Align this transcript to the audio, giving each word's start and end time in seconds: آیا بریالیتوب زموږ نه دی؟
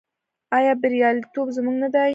آیا 0.57 0.73
بریالیتوب 0.81 1.47
زموږ 1.57 1.75
نه 1.83 1.89
دی؟ 1.95 2.09